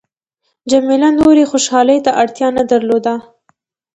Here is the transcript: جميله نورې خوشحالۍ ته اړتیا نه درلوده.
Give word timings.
جميله 0.71 1.09
نورې 1.19 1.43
خوشحالۍ 1.51 1.97
ته 2.05 2.11
اړتیا 2.21 2.47
نه 2.57 2.63
درلوده. 2.71 3.15